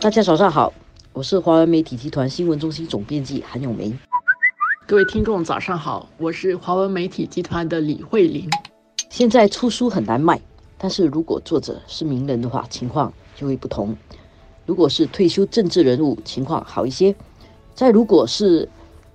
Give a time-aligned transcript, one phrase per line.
[0.00, 0.72] 大家早上好，
[1.12, 3.92] 我是华文媒体集团新闻中心总编辑韩永梅。
[4.86, 8.48] 各位听众早上好，我是华文媒体集团的李慧玲。
[9.10, 10.40] 现在出书很难卖，
[10.78, 13.96] 但是如果作者是名人的话，情况就会不同。
[14.66, 17.12] 如果是退休政治人物，情况好一些；
[17.74, 18.68] 再如果是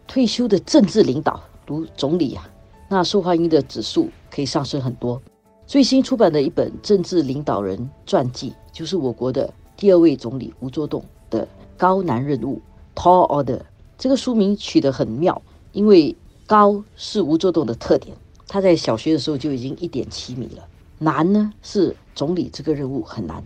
[0.06, 2.46] 退休的政治领导，如总理啊，
[2.90, 5.22] 那受欢迎的指数可以上升很多。
[5.66, 9.50] 最新出版的一本政治领导人传记，就是我国的。
[9.76, 12.62] 第二位总理吴作栋的高难任务
[12.96, 13.62] （Tall Order）
[13.98, 15.42] 这个书名取得很妙，
[15.72, 16.16] 因为
[16.46, 18.16] 高是吴作栋的特点，
[18.48, 20.68] 他在小学的时候就已经一点七米了。
[21.00, 23.44] 难呢是总理这个任务很难。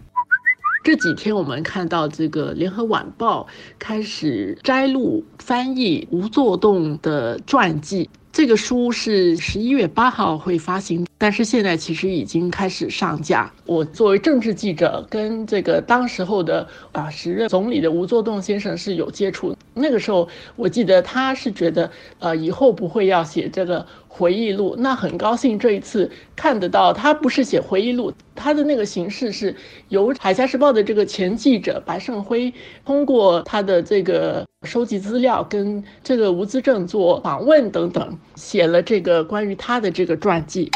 [0.84, 3.44] 这几天我们看到这个《联合晚报》
[3.80, 8.10] 开始摘录翻译吴作栋的传记。
[8.32, 13.52] 这个书是十一月八号会发行，但是现在其实已经开始上架。
[13.66, 19.57] 我作为政治记者，跟这个当时候的啊时任总理的吴作栋先生是有接触。
[19.78, 21.90] 那个时候，我记得他是觉得，
[22.20, 24.76] 呃，以后不会要写这个回忆录。
[24.80, 29.56] 那很高兴这一次看得到，他不是写回忆录，他的那个形式是
[29.90, 32.54] 由《海峡时报》的这个前记者白胜辉
[32.86, 40.70] 通过他的这个收集资料，跟这个吴资正做访问等等，写了这个关于他的这个传记。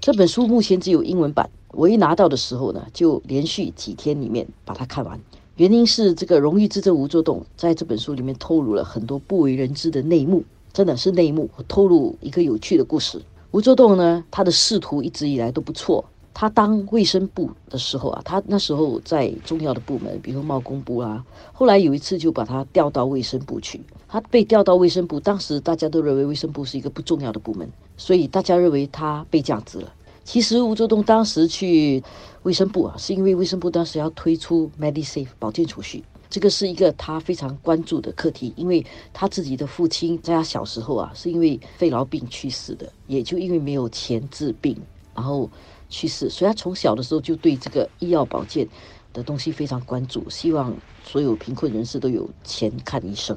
[0.00, 5.18] 这本书目前只有英文版，我一拿到的时候呢，就连续几天里面把它看完。
[5.58, 11.50] 原因是这个荣誉之争吴作栋在这本书里面透露了很多不为人知的内幕，真的是内幕。
[11.66, 13.20] 透露一个有趣的故事。
[13.50, 16.04] 吴作栋呢，他的仕途一直以来都不错。
[16.32, 21.26] 他当卫生部的时候啊，他那时候在重要的部门，比如贸工部啊。
[21.52, 23.80] 后来有一次就把他调到卫生部去。
[24.06, 29.92] 他被调到卫生部，当时大家都认为卫生部是一个不重要的部门，所以大家认为他被降职了。
[30.28, 32.04] 其实吴作栋当时去
[32.42, 38.84] 卫生部啊，是因为卫生部当时要推出 MediSafe 保健储蓄，这个是一个他非常关注的课题，因为
[39.14, 44.76] 他自己的父亲在他小时候啊，是因为肺痨病去世的，也就因为没有钱治病，
[45.14, 45.48] 然后
[45.88, 48.68] 去世，所以他从小的时候就对这个医药保健
[49.14, 53.34] 的东西非常关注，希望所有贫困人士都有钱看医生。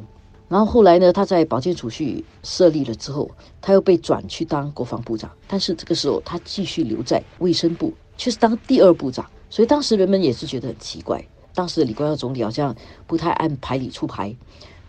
[0.52, 3.32] 然后后来呢，他在保健储蓄设立了之后，
[3.62, 5.32] 他又被转去当国防部长。
[5.48, 9.26] 但是这个时候，他继续留在卫生部，却是当第二部长。
[9.50, 11.26] 所以当时人们也是觉得很奇怪，
[11.56, 12.76] 当时的李光耀总理好像
[13.08, 14.36] 不太按牌理出牌。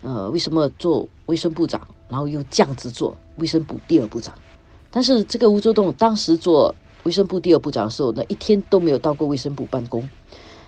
[0.01, 4.35] 呃，为什么做卫生部长，然后又降职做卫生部第二部长？
[4.91, 6.75] 但是这个吴作栋当时做
[7.05, 10.11] 卫生部第二部长的时候，那一天都没有到过卫生部办公，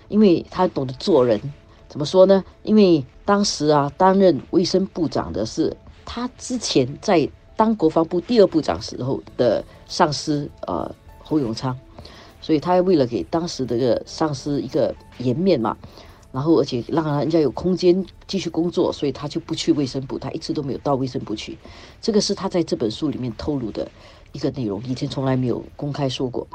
[0.07, 1.41] 因为他懂得做人。
[1.89, 2.45] 怎么说呢？
[2.63, 5.75] 因为当时啊，担任卫生部长的是
[6.05, 10.93] 他之前在当国防部第二部长时候的上司呃
[11.23, 11.75] 侯永昌，
[12.39, 15.75] 所以他为了给当时的个上司一个颜面嘛，
[16.31, 21.57] 然后而且让人家有空间继续工作，所以他就不去卫生部，他一直都没有到卫生部去。
[21.99, 23.89] 这个是他在这本书里面透露的
[24.33, 26.45] 一个内容，以前从来没有公开说过。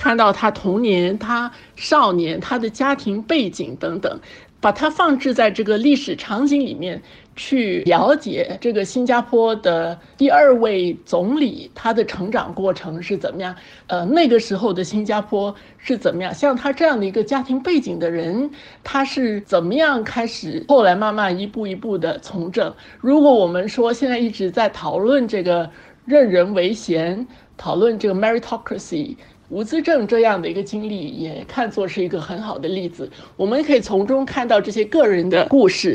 [0.00, 4.18] 看到他童年、他少年、他的家庭背景等等。
[4.62, 7.00] 把它放置在这个历史场景里面
[7.34, 13.56] 去了解这个新加坡的第二位总理他的成长过程是怎么样？
[13.86, 16.34] 呃，那个时候的新加坡是怎么样？
[16.34, 18.50] 像他这样的一个家庭背景的人，
[18.84, 22.74] 他是怎么样开始后来慢慢一步一步的从政？
[23.00, 25.70] 如果我们说现在一直在讨论这个
[26.04, 29.16] 任人唯贤，讨论这个 meritocracy。
[29.50, 33.10] 吴资正这样的一个经历，也看作是一个很好的例子。
[33.36, 35.92] 我们可以从中看到这些个人的故事。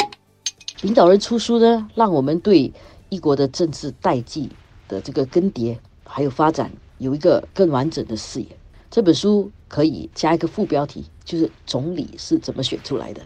[0.82, 2.74] 领导人出书呢，让我们对
[3.08, 4.50] 一国的政治代际
[4.90, 8.48] 的这个更迭还有发展有一个更完整的视野。
[8.92, 13.22] 这本书可以加一个副标题，就是总理是怎么选出来的。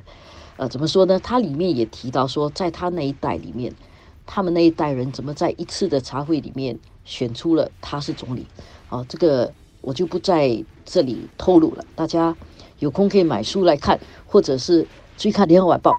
[0.57, 1.19] 呃，怎么说呢？
[1.23, 3.73] 它里面也提到说，在他那一代里面，
[4.27, 8.45] 他们那一代人怎么在一次的茶会里面选出了他是总理。
[8.89, 9.51] 啊，这个。
[9.81, 12.35] 我就不在这里透露了，大家
[12.79, 14.85] 有空可以买书来看，或者是
[15.17, 15.91] 追看《联合晚报》。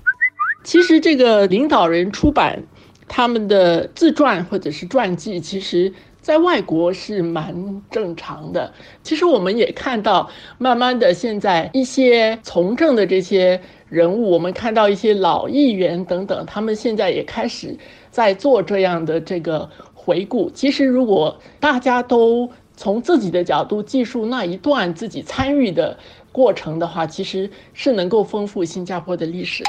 [0.62, 2.62] 其实这个领导人出版
[3.08, 8.72] 他们的自传或者是传记，其实在外国是蛮正常的。
[9.02, 17.76] 其实我们也看到，慢慢的现在一些从政的这些人物，我们看到一些老议员等等，他们现在也开始
[18.10, 20.50] 在做这样的这个回顾。
[20.50, 25.98] 其实如果大家都从自己的角度记述那一段自己参与的
[26.32, 29.62] 过程的话其实是能够丰富新加坡的历史。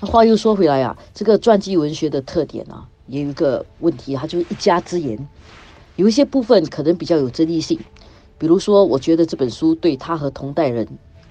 [0.00, 5.16] 那话又说回来啊这个传记文学的特点呢也有一个问题它就是一家之言。
[5.94, 7.78] 有一些部分可能比较有争议性
[8.38, 10.88] 比如说我觉得这本书对他和同代人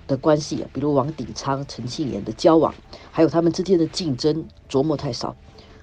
[0.07, 2.73] 的关系比如王鼎昌陈庆炎的交往
[3.11, 5.35] 还有他们之间的竞争琢磨太少。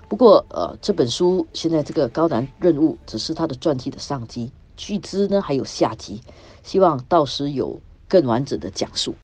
[0.08, 6.22] 不过呃这本书现在这个高难任务只是他的传记的上机巨资呢，还有下集，
[6.62, 9.14] 希望到时有更完整的讲述。